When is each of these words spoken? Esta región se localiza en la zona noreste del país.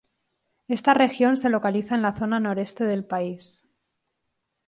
Esta 0.67 0.95
región 0.95 1.37
se 1.37 1.49
localiza 1.51 1.93
en 1.93 2.01
la 2.01 2.15
zona 2.15 2.39
noreste 2.39 2.85
del 2.85 3.05
país. 3.05 3.63